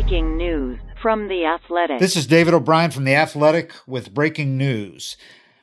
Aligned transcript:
breaking 0.00 0.36
news 0.36 0.78
from 1.02 1.26
The 1.26 1.44
Athletic. 1.44 1.98
This 1.98 2.14
is 2.14 2.28
David 2.28 2.54
O'Brien 2.54 2.92
from 2.92 3.02
The 3.02 3.16
Athletic 3.16 3.72
with 3.84 4.14
breaking 4.14 4.56
news. 4.56 5.16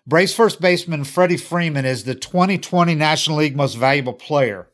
Braves 0.06 0.36
first 0.36 0.60
baseman 0.60 1.06
Freddie 1.06 1.38
Freeman 1.38 1.86
is 1.86 2.04
the 2.04 2.16
2020 2.16 2.96
National 2.96 3.38
League 3.38 3.56
Most 3.56 3.76
Valuable 3.76 4.12
Player, 4.12 4.68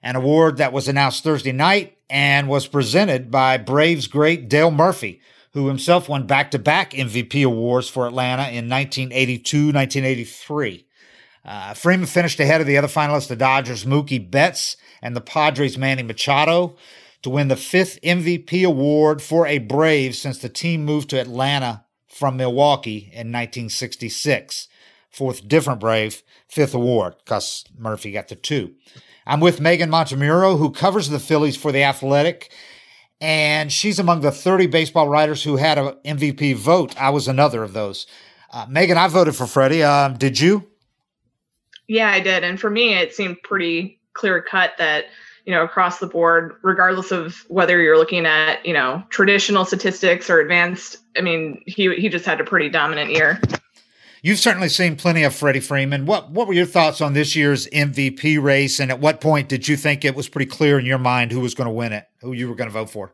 an 0.00 0.14
award 0.14 0.58
that 0.58 0.72
was 0.72 0.86
announced 0.86 1.24
Thursday 1.24 1.50
night 1.50 1.98
and 2.08 2.48
was 2.48 2.68
presented 2.68 3.32
by 3.32 3.56
Braves 3.56 4.06
great 4.06 4.48
Dale 4.48 4.70
Murphy, 4.70 5.20
who 5.54 5.66
himself 5.66 6.08
won 6.08 6.28
back 6.28 6.52
to 6.52 6.58
back 6.60 6.92
MVP 6.92 7.44
awards 7.44 7.88
for 7.88 8.06
Atlanta 8.06 8.44
in 8.44 8.68
1982 8.68 9.72
1983. 9.72 10.86
Uh, 11.44 11.74
Freeman 11.74 12.06
finished 12.06 12.38
ahead 12.38 12.60
of 12.60 12.68
the 12.68 12.78
other 12.78 12.86
finalists, 12.86 13.26
the 13.26 13.34
Dodgers' 13.34 13.84
Mookie 13.84 14.30
Betts 14.30 14.76
and 15.02 15.16
the 15.16 15.20
Padres' 15.20 15.76
Manny 15.76 16.04
Machado, 16.04 16.76
to 17.24 17.30
win 17.30 17.48
the 17.48 17.56
fifth 17.56 17.98
MVP 18.02 18.66
award 18.66 19.22
for 19.22 19.46
a 19.46 19.58
Brave 19.58 20.14
since 20.14 20.38
the 20.38 20.48
team 20.50 20.84
moved 20.84 21.10
to 21.10 21.20
Atlanta 21.20 21.84
from 22.06 22.36
Milwaukee 22.36 23.10
in 23.12 23.32
1966. 23.32 24.68
Fourth 25.10 25.48
different 25.48 25.80
Brave, 25.80 26.22
fifth 26.48 26.74
award, 26.74 27.14
because 27.24 27.64
Murphy 27.78 28.12
got 28.12 28.28
the 28.28 28.34
two. 28.36 28.74
I'm 29.26 29.40
with 29.40 29.58
Megan 29.58 29.90
Montemurro, 29.90 30.58
who 30.58 30.70
covers 30.70 31.08
the 31.08 31.18
Phillies 31.18 31.56
for 31.56 31.72
The 31.72 31.84
Athletic, 31.84 32.52
and 33.22 33.72
she's 33.72 33.98
among 33.98 34.20
the 34.20 34.30
30 34.30 34.66
baseball 34.66 35.08
writers 35.08 35.42
who 35.42 35.56
had 35.56 35.78
an 35.78 35.94
MVP 36.04 36.56
vote. 36.56 36.94
I 37.00 37.08
was 37.08 37.26
another 37.26 37.62
of 37.62 37.72
those. 37.72 38.06
Uh, 38.52 38.66
Megan, 38.68 38.98
I 38.98 39.08
voted 39.08 39.34
for 39.34 39.46
Freddie. 39.46 39.82
Um, 39.82 40.18
did 40.18 40.38
you? 40.38 40.68
Yeah, 41.88 42.10
I 42.10 42.20
did. 42.20 42.44
And 42.44 42.60
for 42.60 42.68
me, 42.68 42.94
it 42.94 43.14
seemed 43.14 43.42
pretty 43.42 43.98
clear 44.12 44.42
cut 44.42 44.72
that, 44.76 45.06
you 45.44 45.52
know, 45.52 45.62
across 45.62 45.98
the 45.98 46.06
board, 46.06 46.54
regardless 46.62 47.10
of 47.10 47.44
whether 47.48 47.80
you're 47.80 47.98
looking 47.98 48.26
at, 48.26 48.64
you 48.64 48.72
know, 48.72 49.02
traditional 49.10 49.64
statistics 49.64 50.30
or 50.30 50.40
advanced, 50.40 50.98
I 51.16 51.20
mean, 51.20 51.62
he 51.66 51.94
he 51.94 52.08
just 52.08 52.24
had 52.24 52.40
a 52.40 52.44
pretty 52.44 52.68
dominant 52.68 53.10
year. 53.10 53.40
You've 54.22 54.38
certainly 54.38 54.70
seen 54.70 54.96
plenty 54.96 55.22
of 55.22 55.34
Freddie 55.34 55.60
Freeman. 55.60 56.06
What 56.06 56.30
what 56.30 56.48
were 56.48 56.54
your 56.54 56.66
thoughts 56.66 57.00
on 57.00 57.12
this 57.12 57.36
year's 57.36 57.66
MVP 57.68 58.42
race 58.42 58.80
and 58.80 58.90
at 58.90 59.00
what 59.00 59.20
point 59.20 59.48
did 59.48 59.68
you 59.68 59.76
think 59.76 60.04
it 60.04 60.14
was 60.14 60.28
pretty 60.28 60.50
clear 60.50 60.78
in 60.78 60.86
your 60.86 60.98
mind 60.98 61.30
who 61.30 61.40
was 61.40 61.54
going 61.54 61.68
to 61.68 61.74
win 61.74 61.92
it, 61.92 62.06
who 62.20 62.32
you 62.32 62.48
were 62.48 62.54
going 62.54 62.68
to 62.68 62.74
vote 62.74 62.90
for? 62.90 63.12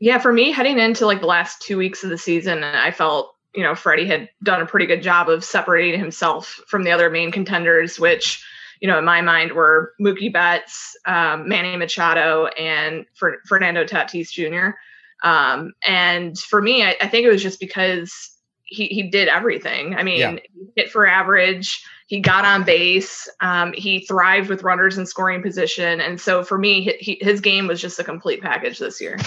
Yeah, 0.00 0.18
for 0.18 0.32
me, 0.32 0.52
heading 0.52 0.78
into 0.78 1.06
like 1.06 1.20
the 1.20 1.26
last 1.26 1.60
two 1.60 1.76
weeks 1.76 2.02
of 2.04 2.10
the 2.10 2.18
season, 2.18 2.64
I 2.64 2.92
felt 2.92 3.34
you 3.54 3.62
know, 3.62 3.74
Freddie 3.74 4.06
had 4.06 4.28
done 4.42 4.60
a 4.60 4.66
pretty 4.66 4.86
good 4.86 5.02
job 5.02 5.28
of 5.28 5.44
separating 5.44 5.98
himself 5.98 6.60
from 6.68 6.84
the 6.84 6.92
other 6.92 7.10
main 7.10 7.32
contenders, 7.32 7.98
which, 7.98 8.44
you 8.80 8.88
know, 8.88 8.98
in 8.98 9.04
my 9.04 9.20
mind 9.20 9.52
were 9.52 9.92
Mookie 10.00 10.32
Betts, 10.32 10.96
um, 11.06 11.48
Manny 11.48 11.76
Machado, 11.76 12.46
and 12.46 13.06
Fer- 13.14 13.40
Fernando 13.46 13.84
Tatis 13.84 14.30
Jr. 14.30 14.76
Um, 15.26 15.72
and 15.86 16.38
for 16.38 16.62
me, 16.62 16.84
I, 16.84 16.96
I, 17.00 17.08
think 17.08 17.26
it 17.26 17.30
was 17.30 17.42
just 17.42 17.58
because 17.58 18.30
he, 18.64 18.86
he 18.86 19.02
did 19.02 19.26
everything. 19.26 19.96
I 19.96 20.04
mean, 20.04 20.20
yeah. 20.20 20.36
hit 20.76 20.90
for 20.90 21.06
average, 21.06 21.82
he 22.08 22.20
got 22.20 22.46
on 22.46 22.64
base. 22.64 23.28
Um, 23.40 23.74
he 23.74 24.00
thrived 24.00 24.48
with 24.48 24.62
runners 24.62 24.96
in 24.96 25.04
scoring 25.04 25.42
position, 25.42 26.00
and 26.00 26.18
so 26.18 26.42
for 26.42 26.56
me, 26.56 26.96
he, 26.98 27.18
his 27.20 27.38
game 27.42 27.66
was 27.66 27.82
just 27.82 27.98
a 27.98 28.04
complete 28.04 28.40
package 28.40 28.78
this 28.78 28.98
year. 28.98 29.18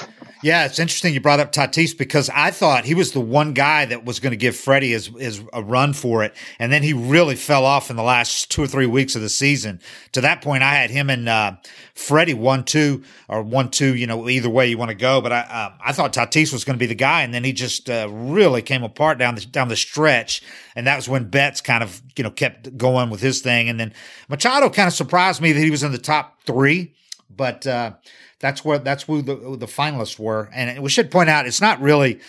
Yeah, 0.41 0.65
it's 0.65 0.79
interesting 0.79 1.13
you 1.13 1.21
brought 1.21 1.39
up 1.39 1.52
Tatis 1.52 1.95
because 1.95 2.27
I 2.33 2.49
thought 2.49 2.85
he 2.85 2.95
was 2.95 3.11
the 3.11 3.19
one 3.19 3.53
guy 3.53 3.85
that 3.85 4.03
was 4.03 4.19
going 4.19 4.31
to 4.31 4.37
give 4.37 4.55
Freddie 4.55 4.93
his, 4.93 5.11
his 5.19 5.43
a 5.53 5.61
run 5.61 5.93
for 5.93 6.23
it, 6.23 6.33
and 6.57 6.71
then 6.71 6.81
he 6.81 6.93
really 6.93 7.35
fell 7.35 7.65
off 7.65 7.91
in 7.91 7.97
the 7.97 8.03
last 8.03 8.49
two 8.49 8.63
or 8.63 8.67
three 8.67 8.87
weeks 8.87 9.15
of 9.15 9.21
the 9.21 9.29
season. 9.29 9.79
To 10.13 10.21
that 10.21 10.41
point, 10.41 10.63
I 10.63 10.73
had 10.73 10.89
him 10.89 11.11
and 11.11 11.29
uh, 11.29 11.57
Freddie 11.93 12.33
one 12.33 12.63
two 12.63 13.03
or 13.29 13.43
one 13.43 13.69
two. 13.69 13.95
You 13.95 14.07
know, 14.07 14.27
either 14.27 14.49
way 14.49 14.67
you 14.67 14.79
want 14.79 14.89
to 14.89 14.95
go, 14.95 15.21
but 15.21 15.31
I 15.31 15.41
uh, 15.41 15.73
I 15.85 15.93
thought 15.93 16.13
Tatis 16.13 16.52
was 16.52 16.63
going 16.63 16.77
to 16.77 16.79
be 16.79 16.87
the 16.87 16.95
guy, 16.95 17.21
and 17.21 17.31
then 17.31 17.43
he 17.43 17.53
just 17.53 17.91
uh, 17.91 18.07
really 18.09 18.63
came 18.63 18.81
apart 18.81 19.19
down 19.19 19.35
the 19.35 19.41
down 19.41 19.67
the 19.67 19.75
stretch, 19.75 20.41
and 20.75 20.87
that 20.87 20.95
was 20.95 21.08
when 21.08 21.30
Betts 21.30 21.61
kind 21.61 21.83
of 21.83 22.02
you 22.17 22.23
know 22.23 22.31
kept 22.31 22.70
going 22.77 23.09
with 23.09 23.21
his 23.21 23.42
thing. 23.42 23.70
And 23.70 23.80
then 23.80 23.93
Machado 24.30 24.70
kind 24.70 24.87
of 24.87 24.93
surprised 24.93 25.42
me 25.42 25.52
that 25.52 25.59
he 25.59 25.71
was 25.71 25.83
in 25.83 25.92
the 25.92 25.98
top 25.98 26.43
three, 26.45 26.93
but 27.30 27.65
uh, 27.67 27.93
that's 28.39 28.65
where 28.65 28.80
that's 28.80 29.04
who 29.04 29.21
the, 29.21 29.36
who 29.36 29.55
the 29.55 29.67
finalists 29.67 30.20
were. 30.20 30.49
And 30.54 30.82
we 30.83 30.89
should 30.89 31.11
point 31.11 31.30
out 31.30 31.48
it's 31.48 31.61
not 31.61 31.82
really. 31.82 32.20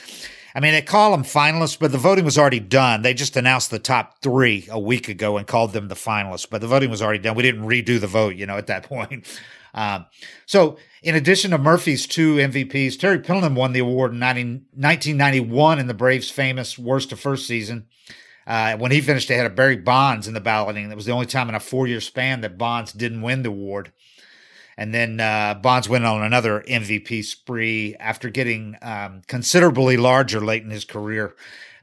I 0.55 0.61
mean, 0.61 0.73
they 0.73 0.83
call 0.83 1.13
them 1.13 1.25
finalists, 1.25 1.79
but 1.79 1.93
the 1.93 1.99
voting 1.99 2.27
was 2.27 2.37
already 2.37 2.61
done. 2.61 3.01
They 3.01 3.15
just 3.15 3.39
announced 3.39 3.71
the 3.71 3.79
top 3.79 4.21
three 4.21 4.69
a 4.71 4.79
week 4.79 5.09
ago 5.09 5.39
and 5.39 5.47
called 5.47 5.73
them 5.73 5.89
the 5.89 5.95
finalists, 5.95 6.47
but 6.49 6.61
the 6.61 6.67
voting 6.67 6.91
was 6.91 7.01
already 7.01 7.21
done. 7.21 7.35
We 7.35 7.43
didn't 7.43 7.65
redo 7.65 7.99
the 7.99 8.07
vote, 8.07 8.37
you 8.37 8.45
know, 8.45 8.59
at 8.59 8.67
that 8.67 8.83
point. 8.89 9.27
Um, 9.75 10.07
so, 10.47 10.77
in 11.03 11.15
addition 11.15 11.51
to 11.53 11.59
Murphy's 11.59 12.07
two 12.07 12.37
MVPs, 12.37 12.99
Terry 12.99 13.19
Pendleton 13.19 13.55
won 13.55 13.73
the 13.73 13.81
award 13.81 14.13
in 14.13 14.19
19, 14.19 14.67
1991 14.75 15.79
in 15.79 15.87
the 15.87 15.95
Braves' 15.95 16.31
famous 16.31 16.79
worst 16.79 17.13
of 17.13 17.21
first 17.21 17.47
season. 17.47 17.87
Uh, 18.47 18.77
when 18.77 18.91
he 18.91 19.01
finished 19.01 19.31
ahead 19.31 19.47
of 19.47 19.55
Barry 19.55 19.77
Bonds 19.77 20.27
in 20.27 20.35
the 20.35 20.41
balloting, 20.41 20.89
that 20.89 20.97
was 20.97 21.07
the 21.07 21.13
only 21.13 21.27
time 21.27 21.49
in 21.49 21.55
a 21.55 21.61
four 21.61 21.87
year 21.87 22.01
span 22.01 22.41
that 22.41 22.59
Bonds 22.59 22.93
didn't 22.93 23.23
win 23.23 23.43
the 23.43 23.49
award. 23.49 23.93
And 24.77 24.95
then 24.95 25.21
uh, 25.21 25.55
Bonds 25.55 25.89
went 25.89 26.07
on 26.07 26.23
another 26.23 26.63
MVP 26.63 27.25
spree 27.25 27.95
after 28.01 28.31
getting 28.31 28.77
um, 28.83 29.23
considerably 29.27 29.97
larger 29.97 30.41
late 30.41 30.63
in 30.63 30.71
his 30.71 30.85
career. 30.85 31.35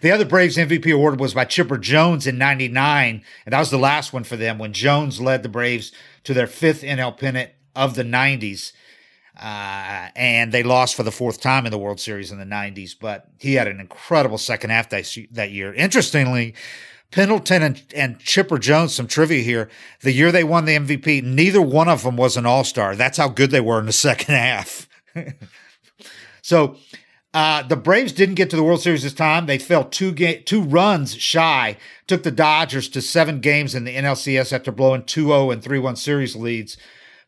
the 0.00 0.10
other 0.10 0.24
Braves 0.24 0.56
MVP 0.56 0.92
award 0.92 1.20
was 1.20 1.32
by 1.32 1.44
Chipper 1.44 1.78
Jones 1.78 2.26
in 2.26 2.36
99, 2.36 3.22
and 3.44 3.52
that 3.52 3.58
was 3.58 3.70
the 3.70 3.78
last 3.78 4.12
one 4.12 4.24
for 4.24 4.36
them 4.36 4.58
when 4.58 4.72
Jones 4.72 5.20
led 5.20 5.42
the 5.42 5.48
Braves 5.48 5.92
to 6.24 6.34
their 6.34 6.48
fifth 6.48 6.82
NL 6.82 7.16
pennant 7.16 7.52
of 7.74 7.94
the 7.94 8.02
90s. 8.02 8.72
Uh, 9.36 10.08
and 10.16 10.50
they 10.50 10.62
lost 10.62 10.94
for 10.94 11.02
the 11.02 11.12
fourth 11.12 11.40
time 11.40 11.66
in 11.66 11.72
the 11.72 11.78
World 11.78 12.00
Series 12.00 12.32
in 12.32 12.38
the 12.38 12.44
90s. 12.44 12.92
But 12.98 13.28
he 13.38 13.54
had 13.54 13.68
an 13.68 13.80
incredible 13.80 14.38
second 14.38 14.70
half 14.70 14.88
that, 14.90 15.14
that 15.32 15.50
year. 15.50 15.74
Interestingly, 15.74 16.54
Pendleton 17.10 17.62
and, 17.62 17.82
and 17.94 18.18
Chipper 18.18 18.58
Jones, 18.58 18.94
some 18.94 19.06
trivia 19.06 19.42
here. 19.42 19.68
The 20.00 20.12
year 20.12 20.32
they 20.32 20.44
won 20.44 20.64
the 20.64 20.76
MVP, 20.76 21.22
neither 21.22 21.62
one 21.62 21.88
of 21.88 22.02
them 22.02 22.16
was 22.16 22.36
an 22.36 22.46
all 22.46 22.64
star. 22.64 22.96
That's 22.96 23.18
how 23.18 23.28
good 23.28 23.50
they 23.50 23.60
were 23.60 23.78
in 23.78 23.86
the 23.86 23.92
second 23.92 24.34
half. 24.34 24.88
so 26.42 26.76
uh, 27.32 27.62
the 27.62 27.76
Braves 27.76 28.12
didn't 28.12 28.36
get 28.36 28.48
to 28.50 28.56
the 28.56 28.62
World 28.62 28.80
Series 28.80 29.02
this 29.02 29.12
time. 29.12 29.46
They 29.46 29.58
fell 29.58 29.84
two 29.84 30.12
ga- 30.12 30.42
two 30.42 30.62
runs 30.62 31.14
shy. 31.14 31.76
Took 32.06 32.22
the 32.22 32.30
Dodgers 32.30 32.88
to 32.90 33.02
seven 33.02 33.40
games 33.40 33.74
in 33.74 33.84
the 33.84 33.94
NLCS 33.94 34.52
after 34.52 34.72
blowing 34.72 35.02
2-0 35.02 35.52
and 35.52 35.62
3-1 35.62 35.98
series 35.98 36.34
leads. 36.34 36.76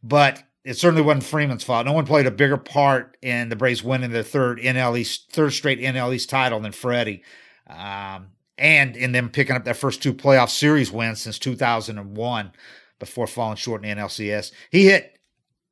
But 0.03 0.45
it 0.69 0.77
certainly 0.77 1.01
wasn't 1.01 1.25
Freeman's 1.25 1.65
fault. 1.65 1.87
No 1.87 1.95
one 1.95 2.05
played 2.05 2.27
a 2.27 2.31
bigger 2.31 2.59
part 2.59 3.17
in 3.23 3.49
the 3.49 3.57
Braves 3.57 3.83
winning 3.83 4.11
their 4.11 4.23
third 4.23 4.59
NL 4.59 4.99
East, 4.99 5.33
third 5.33 5.55
straight 5.55 5.81
NL 5.81 6.15
East 6.15 6.29
title 6.29 6.61
than 6.61 6.73
Freddie, 6.73 7.23
um, 7.69 8.27
and 8.59 8.95
in 8.95 9.13
them 9.13 9.31
picking 9.31 9.57
up 9.57 9.65
their 9.65 9.73
first 9.73 10.03
two 10.03 10.13
playoff 10.13 10.51
series 10.51 10.93
wins 10.93 11.23
since 11.23 11.39
2001 11.39 12.53
before 12.99 13.27
falling 13.27 13.57
short 13.57 13.83
in 13.83 13.97
the 13.97 14.03
NLCS. 14.03 14.53
He 14.71 14.85
hit 14.85 15.19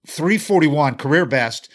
341 0.07 0.95
career 0.95 1.27
best, 1.27 1.69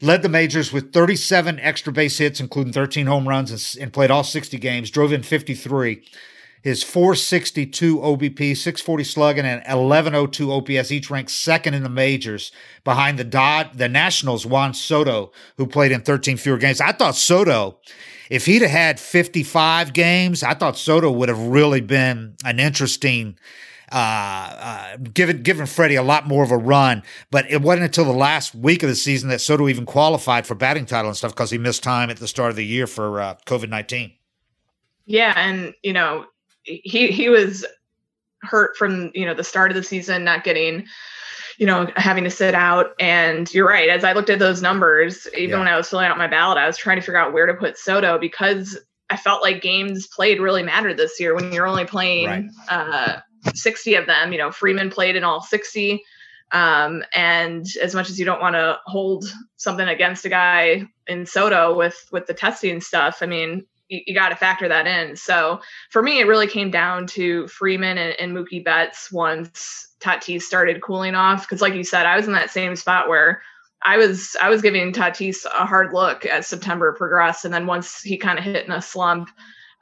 led 0.00 0.22
the 0.22 0.28
majors 0.28 0.72
with 0.72 0.92
37 0.92 1.58
extra 1.58 1.92
base 1.92 2.18
hits, 2.18 2.38
including 2.38 2.72
13 2.72 3.06
home 3.06 3.28
runs, 3.28 3.50
and, 3.50 3.82
and 3.82 3.92
played 3.92 4.12
all 4.12 4.22
60 4.22 4.56
games. 4.58 4.88
Drove 4.88 5.12
in 5.12 5.24
53 5.24 6.04
his 6.62 6.84
462 6.84 7.98
OBP, 7.98 8.56
640 8.56 9.04
slugging, 9.04 9.44
and 9.44 9.60
1102 9.60 10.52
OPS 10.52 10.92
each 10.92 11.10
ranked 11.10 11.32
second 11.32 11.74
in 11.74 11.82
the 11.82 11.88
majors 11.88 12.52
behind 12.84 13.18
the 13.18 13.24
Dodd, 13.24 13.70
the 13.74 13.88
Nationals 13.88 14.46
Juan 14.46 14.72
Soto, 14.72 15.32
who 15.56 15.66
played 15.66 15.90
in 15.90 16.02
13 16.02 16.36
fewer 16.36 16.58
games. 16.58 16.80
I 16.80 16.92
thought 16.92 17.16
Soto, 17.16 17.78
if 18.30 18.46
he'd 18.46 18.62
have 18.62 18.70
had 18.70 19.00
55 19.00 19.92
games, 19.92 20.44
I 20.44 20.54
thought 20.54 20.78
Soto 20.78 21.10
would 21.10 21.28
have 21.28 21.48
really 21.48 21.80
been 21.80 22.36
an 22.44 22.60
interesting 22.60 23.36
uh, 23.90 24.56
uh, 24.58 24.96
given 25.12 25.42
given 25.42 25.66
Freddie 25.66 25.96
a 25.96 26.02
lot 26.02 26.26
more 26.26 26.42
of 26.42 26.50
a 26.50 26.56
run. 26.56 27.02
But 27.30 27.50
it 27.50 27.60
wasn't 27.60 27.84
until 27.84 28.06
the 28.06 28.12
last 28.12 28.54
week 28.54 28.82
of 28.82 28.88
the 28.88 28.94
season 28.94 29.28
that 29.28 29.40
Soto 29.40 29.68
even 29.68 29.84
qualified 29.84 30.46
for 30.46 30.54
batting 30.54 30.86
title 30.86 31.08
and 31.08 31.16
stuff 31.16 31.32
because 31.32 31.50
he 31.50 31.58
missed 31.58 31.82
time 31.82 32.08
at 32.08 32.16
the 32.16 32.28
start 32.28 32.50
of 32.50 32.56
the 32.56 32.64
year 32.64 32.86
for 32.86 33.20
uh, 33.20 33.34
COVID 33.44 33.68
nineteen. 33.68 34.12
Yeah, 35.04 35.34
and 35.36 35.74
you 35.82 35.92
know 35.92 36.24
he 36.64 37.08
he 37.08 37.28
was 37.28 37.64
hurt 38.42 38.76
from 38.76 39.10
you 39.14 39.24
know 39.24 39.34
the 39.34 39.44
start 39.44 39.70
of 39.70 39.76
the 39.76 39.82
season, 39.82 40.24
not 40.24 40.44
getting 40.44 40.86
you 41.58 41.66
know, 41.66 41.88
having 41.96 42.24
to 42.24 42.30
sit 42.30 42.54
out. 42.54 42.92
And 42.98 43.52
you're 43.52 43.68
right. 43.68 43.88
As 43.88 44.04
I 44.04 44.12
looked 44.12 44.30
at 44.30 44.38
those 44.38 44.62
numbers, 44.62 45.26
even 45.36 45.50
yeah. 45.50 45.58
when 45.58 45.68
I 45.68 45.76
was 45.76 45.88
filling 45.88 46.06
out 46.06 46.18
my 46.18 46.26
ballot, 46.26 46.58
I 46.58 46.66
was 46.66 46.76
trying 46.76 46.96
to 46.96 47.02
figure 47.02 47.20
out 47.20 47.32
where 47.32 47.46
to 47.46 47.54
put 47.54 47.78
Soto 47.78 48.18
because 48.18 48.78
I 49.10 49.16
felt 49.16 49.42
like 49.42 49.62
games 49.62 50.06
played 50.06 50.40
really 50.40 50.62
mattered 50.62 50.96
this 50.96 51.20
year 51.20 51.34
when 51.34 51.52
you're 51.52 51.66
only 51.66 51.84
playing 51.84 52.26
right. 52.26 52.44
uh, 52.68 53.20
60 53.54 53.94
of 53.94 54.06
them. 54.06 54.32
You 54.32 54.38
know, 54.38 54.50
Freeman 54.50 54.90
played 54.90 55.16
in 55.16 55.24
all 55.24 55.42
60. 55.42 56.02
Um, 56.52 57.02
and 57.14 57.66
as 57.82 57.94
much 57.94 58.10
as 58.10 58.18
you 58.18 58.24
don't 58.24 58.40
want 58.40 58.54
to 58.54 58.78
hold 58.86 59.24
something 59.56 59.88
against 59.88 60.24
a 60.24 60.28
guy 60.28 60.86
in 61.06 61.24
Soto 61.24 61.76
with 61.76 62.08
with 62.12 62.26
the 62.26 62.34
testing 62.34 62.80
stuff, 62.80 63.18
I 63.22 63.26
mean, 63.26 63.66
you, 63.88 64.00
you 64.06 64.14
got 64.14 64.30
to 64.30 64.36
factor 64.36 64.68
that 64.68 64.86
in. 64.86 65.16
So 65.16 65.60
for 65.90 66.02
me, 66.02 66.20
it 66.20 66.26
really 66.26 66.46
came 66.46 66.70
down 66.70 67.06
to 67.08 67.46
Freeman 67.48 67.98
and, 67.98 68.14
and 68.18 68.36
Mookie 68.36 68.64
Betts 68.64 69.12
once 69.12 69.88
Tatis 70.00 70.42
started 70.42 70.82
cooling 70.82 71.14
off. 71.14 71.48
Because, 71.48 71.60
like 71.60 71.74
you 71.74 71.84
said, 71.84 72.06
I 72.06 72.16
was 72.16 72.26
in 72.26 72.32
that 72.32 72.50
same 72.50 72.76
spot 72.76 73.08
where 73.08 73.42
I 73.84 73.96
was 73.96 74.36
I 74.40 74.48
was 74.48 74.62
giving 74.62 74.92
Tatis 74.92 75.44
a 75.44 75.66
hard 75.66 75.92
look 75.92 76.24
as 76.24 76.46
September 76.46 76.92
progressed, 76.92 77.44
and 77.44 77.52
then 77.52 77.66
once 77.66 78.00
he 78.00 78.16
kind 78.16 78.38
of 78.38 78.44
hit 78.44 78.64
in 78.64 78.72
a 78.72 78.80
slump, 78.82 79.28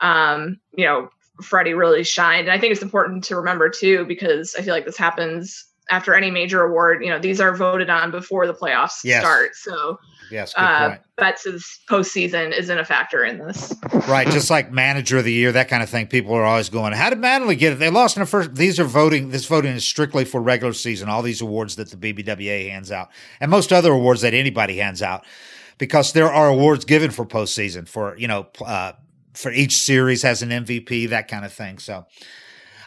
um, 0.00 0.58
you 0.72 0.84
know, 0.84 1.10
Freddie 1.42 1.74
really 1.74 2.04
shined. 2.04 2.48
And 2.48 2.52
I 2.52 2.58
think 2.58 2.72
it's 2.72 2.82
important 2.82 3.24
to 3.24 3.36
remember 3.36 3.68
too, 3.68 4.04
because 4.06 4.54
I 4.58 4.62
feel 4.62 4.74
like 4.74 4.86
this 4.86 4.96
happens 4.96 5.66
after 5.90 6.14
any 6.14 6.30
major 6.30 6.62
award. 6.62 7.02
You 7.02 7.10
know, 7.10 7.18
these 7.18 7.40
are 7.40 7.54
voted 7.54 7.90
on 7.90 8.10
before 8.10 8.46
the 8.46 8.54
playoffs 8.54 9.00
yes. 9.04 9.20
start. 9.20 9.54
So 9.54 9.98
yes, 10.30 10.54
uh, 10.56 10.96
Betts' 11.16 11.80
postseason 11.88 12.56
isn't 12.56 12.78
a 12.78 12.84
factor 12.84 13.24
in 13.24 13.38
this. 13.38 13.74
Right, 14.08 14.26
just 14.28 14.50
like 14.50 14.70
manager 14.72 15.18
of 15.18 15.24
the 15.24 15.32
year, 15.32 15.52
that 15.52 15.68
kind 15.68 15.82
of 15.82 15.90
thing. 15.90 16.06
People 16.06 16.34
are 16.34 16.44
always 16.44 16.68
going, 16.68 16.92
"How 16.92 17.10
did 17.10 17.18
Mattingly 17.18 17.58
get 17.58 17.72
it?" 17.72 17.78
They 17.78 17.90
lost 17.90 18.16
in 18.16 18.20
the 18.20 18.26
first. 18.26 18.54
These 18.54 18.80
are 18.80 18.84
voting. 18.84 19.30
This 19.30 19.46
voting 19.46 19.74
is 19.74 19.84
strictly 19.84 20.24
for 20.24 20.40
regular 20.40 20.72
season. 20.72 21.08
All 21.08 21.22
these 21.22 21.40
awards 21.40 21.76
that 21.76 21.90
the 21.90 21.96
BBWA 21.96 22.70
hands 22.70 22.90
out, 22.90 23.10
and 23.40 23.50
most 23.50 23.72
other 23.72 23.92
awards 23.92 24.22
that 24.22 24.34
anybody 24.34 24.76
hands 24.76 25.02
out, 25.02 25.24
because 25.78 26.12
there 26.12 26.32
are 26.32 26.48
awards 26.48 26.84
given 26.84 27.10
for 27.10 27.26
postseason 27.26 27.88
for 27.88 28.16
you 28.16 28.28
know. 28.28 28.46
Uh, 28.64 28.92
for 29.32 29.52
each 29.52 29.78
series 29.78 30.22
has 30.22 30.42
an 30.42 30.50
MVP, 30.50 31.08
that 31.10 31.28
kind 31.28 31.44
of 31.44 31.52
thing. 31.52 31.78
So, 31.78 32.04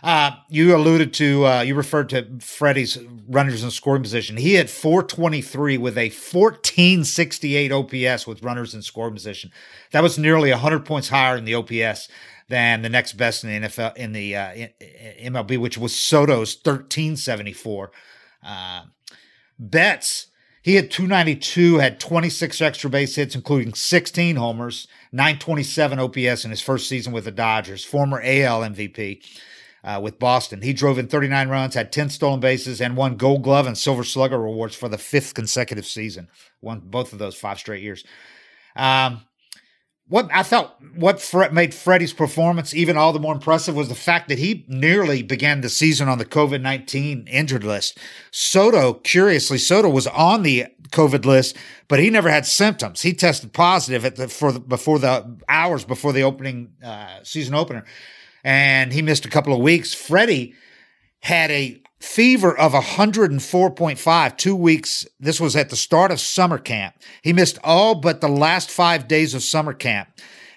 uh, 0.03 0.31
you 0.49 0.75
alluded 0.75 1.13
to, 1.13 1.47
uh, 1.47 1.61
you 1.61 1.75
referred 1.75 2.09
to 2.09 2.27
Freddie's 2.41 2.97
runners 3.29 3.63
in 3.63 3.71
scoring 3.71 4.03
position. 4.03 4.35
He 4.35 4.55
had 4.55 4.69
423 4.69 5.77
with 5.77 5.97
a 5.97 6.09
1468 6.09 7.71
OPS 7.71 8.27
with 8.27 8.43
runners 8.43 8.75
in 8.75 8.81
scoring 8.81 9.13
position. 9.13 9.49
That 9.91 10.03
was 10.03 10.19
nearly 10.19 10.51
100 10.51 10.85
points 10.85 11.07
higher 11.07 11.37
in 11.37 11.45
the 11.45 11.55
OPS 11.55 12.09
than 12.49 12.81
the 12.81 12.89
next 12.89 13.13
best 13.13 13.45
in 13.45 13.61
the 13.61 13.67
NFL 13.69 13.95
in 13.95 14.11
the 14.11 14.35
uh, 14.35 14.51
in 14.51 15.33
MLB, 15.33 15.57
which 15.57 15.77
was 15.77 15.95
Soto's 15.95 16.53
1374. 16.53 17.91
Uh, 18.45 18.81
Betts 19.57 20.27
he 20.61 20.75
had 20.75 20.91
292, 20.91 21.79
had 21.79 21.99
26 21.99 22.61
extra 22.61 22.89
base 22.89 23.15
hits, 23.15 23.35
including 23.35 23.73
16 23.73 24.37
homers, 24.37 24.87
927 25.11 25.99
OPS 25.99 26.45
in 26.45 26.51
his 26.51 26.61
first 26.61 26.87
season 26.87 27.11
with 27.11 27.25
the 27.25 27.31
Dodgers, 27.31 27.83
former 27.83 28.21
AL 28.21 28.61
MVP 28.61 29.21
uh, 29.83 29.99
with 30.01 30.19
Boston. 30.19 30.61
He 30.61 30.73
drove 30.73 30.97
in 30.97 31.07
39 31.07 31.49
runs, 31.49 31.75
had 31.75 31.91
10 31.91 32.09
stolen 32.09 32.39
bases, 32.39 32.81
and 32.81 32.95
won 32.95 33.17
Gold 33.17 33.43
Glove 33.43 33.67
and 33.67 33.77
Silver 33.77 34.03
Slugger 34.03 34.43
awards 34.43 34.75
for 34.75 34.89
the 34.89 34.97
fifth 34.97 35.33
consecutive 35.33 35.85
season. 35.85 36.29
Won 36.61 36.81
both 36.85 37.13
of 37.13 37.19
those 37.19 37.35
five 37.35 37.59
straight 37.59 37.83
years. 37.83 38.03
Um, 38.75 39.21
what 40.07 40.29
I 40.33 40.43
thought 40.43 40.77
what 40.95 41.23
made 41.53 41.73
Freddie's 41.73 42.13
performance 42.13 42.73
even 42.73 42.97
all 42.97 43.13
the 43.13 43.19
more 43.19 43.33
impressive 43.33 43.75
was 43.75 43.87
the 43.87 43.95
fact 43.95 44.27
that 44.27 44.37
he 44.37 44.65
nearly 44.67 45.23
began 45.23 45.61
the 45.61 45.69
season 45.69 46.09
on 46.09 46.17
the 46.17 46.25
COVID 46.25 46.61
19 46.61 47.27
injured 47.27 47.63
list. 47.63 47.97
Soto, 48.29 48.95
curiously, 48.95 49.57
Soto 49.57 49.89
was 49.89 50.07
on 50.07 50.43
the 50.43 50.65
COVID 50.89 51.25
list, 51.25 51.55
but 51.87 51.99
he 51.99 52.09
never 52.09 52.29
had 52.29 52.45
symptoms. 52.45 53.01
He 53.01 53.13
tested 53.13 53.53
positive 53.53 54.03
at 54.03 54.17
the, 54.17 54.27
for 54.27 54.51
the, 54.51 54.59
before 54.59 54.99
the 54.99 55.37
hours 55.47 55.85
before 55.85 56.11
the 56.11 56.23
opening 56.23 56.73
uh, 56.83 57.23
season 57.23 57.55
opener, 57.55 57.85
and 58.43 58.91
he 58.93 59.01
missed 59.01 59.25
a 59.25 59.29
couple 59.29 59.53
of 59.53 59.59
weeks. 59.59 59.93
Freddie 59.93 60.53
had 61.21 61.51
a 61.51 61.81
fever 61.99 62.57
of 62.57 62.73
104.5 62.73 64.37
two 64.37 64.55
weeks. 64.55 65.07
This 65.19 65.39
was 65.39 65.55
at 65.55 65.69
the 65.69 65.75
start 65.75 66.11
of 66.11 66.19
summer 66.19 66.57
camp. 66.57 66.95
He 67.21 67.31
missed 67.31 67.57
all 67.63 67.95
but 67.95 68.19
the 68.19 68.27
last 68.27 68.69
five 68.69 69.07
days 69.07 69.33
of 69.33 69.43
summer 69.43 69.73
camp. 69.73 70.09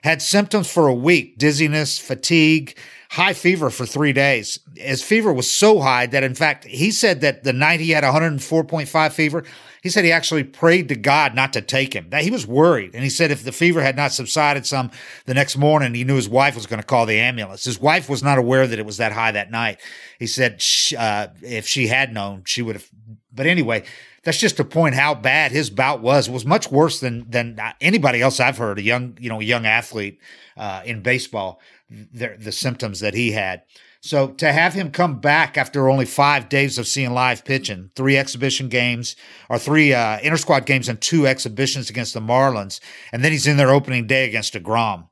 Had 0.03 0.23
symptoms 0.23 0.71
for 0.71 0.87
a 0.87 0.95
week 0.95 1.39
dizziness 1.39 1.99
fatigue 1.99 2.77
high 3.11 3.33
fever 3.33 3.71
for 3.71 3.87
three 3.87 4.13
days. 4.13 4.59
His 4.77 5.03
fever 5.03 5.33
was 5.33 5.51
so 5.51 5.81
high 5.81 6.07
that 6.07 6.25
in 6.25 6.35
fact 6.35 6.65
he 6.65 6.91
said 6.91 7.21
that 7.21 7.45
the 7.45 7.53
night 7.53 7.81
he 7.81 7.91
had 7.91 8.05
104.5 8.05 9.13
fever 9.13 9.45
he 9.87 9.91
said 9.91 10.05
he 10.05 10.11
actually 10.11 10.43
prayed 10.43 10.89
to 10.89 10.97
God 10.97 11.37
not 11.37 11.53
to 11.53 11.61
take 11.61 11.95
him. 11.95 12.11
That 12.11 12.25
he 12.25 12.31
was 12.33 12.45
worried, 12.45 12.91
and 12.93 13.05
he 13.05 13.09
said 13.09 13.31
if 13.31 13.45
the 13.45 13.53
fever 13.53 13.81
had 13.81 13.95
not 13.95 14.11
subsided 14.11 14.67
some 14.67 14.91
the 15.27 15.35
next 15.35 15.57
morning, 15.57 15.95
he 15.95 16.03
knew 16.03 16.17
his 16.17 16.29
wife 16.29 16.57
was 16.57 16.67
going 16.67 16.81
to 16.81 16.87
call 16.87 17.07
the 17.07 17.21
ambulance. 17.21 17.63
His 17.63 17.81
wife 17.81 18.09
was 18.09 18.21
not 18.21 18.37
aware 18.37 18.67
that 18.67 18.81
it 18.81 18.85
was 18.85 18.97
that 18.97 19.13
high 19.13 19.31
that 19.31 19.53
night. 19.53 19.79
He 20.19 20.27
said 20.27 20.61
uh, 20.99 21.29
if 21.41 21.69
she 21.69 21.87
had 21.87 22.13
known, 22.13 22.43
she 22.47 22.63
would 22.63 22.75
have. 22.75 22.91
But 23.33 23.47
anyway, 23.47 23.85
that's 24.25 24.39
just 24.39 24.57
to 24.57 24.65
point 24.65 24.97
how 24.97 25.15
bad 25.15 25.53
his 25.53 25.71
bout 25.71 26.01
was. 26.01 26.27
It 26.27 26.33
was 26.33 26.45
much 26.45 26.69
worse 26.69 26.99
than 26.99 27.31
than 27.31 27.57
anybody 27.81 28.21
else 28.21 28.41
I've 28.41 28.59
heard. 28.59 28.81
A 28.81 28.83
young, 28.83 29.17
you 29.21 29.29
know, 29.29 29.39
young 29.39 29.67
athlete 29.67 30.19
uh, 30.57 30.83
in 30.85 31.01
baseball, 31.01 31.61
the, 31.89 32.37
the 32.37 32.51
symptoms 32.51 32.99
that 32.99 33.15
he 33.15 33.31
had. 33.31 33.63
So 34.07 34.29
to 34.29 34.53
have 34.53 34.73
him 34.73 34.93
come 34.93 35.19
back 35.19 35.59
after 35.59 35.89
only 35.89 36.05
five 36.05 36.49
days 36.49 36.79
of 36.79 36.87
seeing 36.87 37.13
live 37.13 37.45
pitching, 37.45 37.91
three 37.97 38.17
exhibition 38.17 38.69
games 38.69 39.17
or 39.51 39.59
three 39.59 39.93
uh, 39.93 40.21
inter 40.23 40.37
squad 40.37 40.65
games 40.65 40.89
and 40.89 41.01
two 41.01 41.27
exhibitions 41.27 41.91
against 41.91 42.15
the 42.15 42.21
Marlins, 42.21 42.79
and 43.13 43.25
then 43.25 43.33
he's 43.33 43.49
in 43.49 43.57
their 43.57 43.71
opening 43.71 44.07
day 44.07 44.25
against 44.29 44.55
deGrom. 44.55 45.09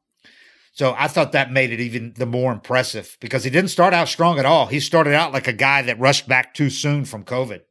So 0.72 0.94
I 0.96 1.08
thought 1.08 1.32
that 1.32 1.50
made 1.50 1.72
it 1.72 1.80
even 1.80 2.14
the 2.16 2.26
more 2.26 2.52
impressive 2.52 3.16
because 3.20 3.42
he 3.42 3.50
didn't 3.50 3.70
start 3.70 3.94
out 3.94 4.08
strong 4.08 4.38
at 4.38 4.46
all. 4.46 4.66
He 4.66 4.78
started 4.78 5.12
out 5.12 5.32
like 5.32 5.48
a 5.48 5.52
guy 5.52 5.82
that 5.82 5.98
rushed 5.98 6.28
back 6.28 6.54
too 6.54 6.70
soon 6.70 7.04
from 7.04 7.24
COVID. 7.24 7.62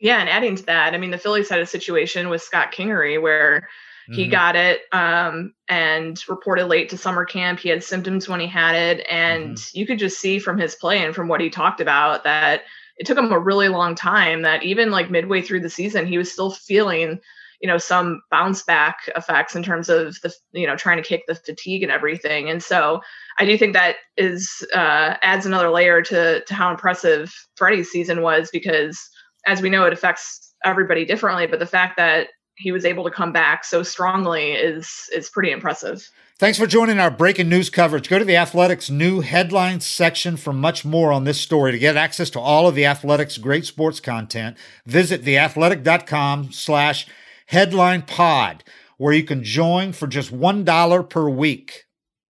Yeah, 0.00 0.18
and 0.18 0.28
adding 0.28 0.56
to 0.56 0.62
that, 0.64 0.94
I 0.94 0.98
mean, 0.98 1.10
the 1.12 1.18
Phillies 1.18 1.48
had 1.48 1.60
a 1.60 1.66
situation 1.66 2.28
with 2.28 2.42
Scott 2.42 2.72
Kingery 2.72 3.22
where 3.22 3.68
he 4.10 4.22
mm-hmm. 4.22 4.30
got 4.30 4.56
it 4.56 4.80
um, 4.92 5.52
and 5.68 6.18
reported 6.28 6.66
late 6.66 6.88
to 6.90 6.98
summer 6.98 7.24
camp. 7.24 7.60
He 7.60 7.68
had 7.68 7.84
symptoms 7.84 8.28
when 8.28 8.40
he 8.40 8.46
had 8.46 8.74
it. 8.74 9.06
And 9.10 9.56
mm-hmm. 9.56 9.78
you 9.78 9.86
could 9.86 9.98
just 9.98 10.18
see 10.18 10.38
from 10.38 10.58
his 10.58 10.74
play 10.74 11.04
and 11.04 11.14
from 11.14 11.28
what 11.28 11.40
he 11.40 11.50
talked 11.50 11.80
about 11.80 12.24
that 12.24 12.62
it 12.96 13.06
took 13.06 13.18
him 13.18 13.32
a 13.32 13.38
really 13.38 13.68
long 13.68 13.94
time 13.94 14.42
that 14.42 14.62
even 14.62 14.90
like 14.90 15.10
midway 15.10 15.40
through 15.40 15.60
the 15.60 15.70
season, 15.70 16.06
he 16.06 16.18
was 16.18 16.32
still 16.32 16.50
feeling, 16.50 17.20
you 17.60 17.68
know, 17.68 17.78
some 17.78 18.22
bounce 18.30 18.62
back 18.62 18.96
effects 19.14 19.54
in 19.54 19.62
terms 19.62 19.88
of 19.88 20.16
the, 20.22 20.34
you 20.52 20.66
know, 20.66 20.76
trying 20.76 20.96
to 20.96 21.08
kick 21.08 21.24
the 21.28 21.34
fatigue 21.34 21.82
and 21.82 21.92
everything. 21.92 22.50
And 22.50 22.62
so 22.62 23.00
I 23.38 23.44
do 23.44 23.56
think 23.56 23.74
that 23.74 23.96
is 24.16 24.66
uh, 24.74 25.14
adds 25.22 25.46
another 25.46 25.70
layer 25.70 26.02
to, 26.02 26.42
to 26.44 26.54
how 26.54 26.70
impressive 26.70 27.32
Freddie's 27.56 27.90
season 27.90 28.22
was 28.22 28.50
because 28.52 29.08
as 29.46 29.62
we 29.62 29.70
know, 29.70 29.84
it 29.84 29.92
affects 29.92 30.54
everybody 30.64 31.04
differently. 31.04 31.46
But 31.46 31.60
the 31.60 31.66
fact 31.66 31.96
that 31.98 32.28
he 32.58 32.72
was 32.72 32.84
able 32.84 33.04
to 33.04 33.10
come 33.10 33.32
back 33.32 33.64
so 33.64 33.82
strongly 33.82 34.52
is 34.52 35.08
is 35.14 35.30
pretty 35.30 35.50
impressive. 35.50 36.10
Thanks 36.38 36.56
for 36.56 36.68
joining 36.68 37.00
our 37.00 37.10
breaking 37.10 37.48
news 37.48 37.68
coverage. 37.68 38.08
Go 38.08 38.20
to 38.20 38.24
the 38.24 38.36
Athletics 38.36 38.88
new 38.88 39.22
headlines 39.22 39.84
section 39.84 40.36
for 40.36 40.52
much 40.52 40.84
more 40.84 41.10
on 41.10 41.24
this 41.24 41.40
story. 41.40 41.72
To 41.72 41.78
get 41.78 41.96
access 41.96 42.30
to 42.30 42.40
all 42.40 42.68
of 42.68 42.76
the 42.76 42.86
Athletics 42.86 43.38
great 43.38 43.66
sports 43.66 43.98
content, 43.98 44.56
visit 44.86 45.24
theathletic.com 45.24 46.52
slash 46.52 47.08
headline 47.46 48.02
pod, 48.02 48.62
where 48.98 49.12
you 49.12 49.24
can 49.24 49.42
join 49.42 49.92
for 49.92 50.06
just 50.06 50.32
$1 50.32 51.10
per 51.10 51.28
week. 51.28 51.87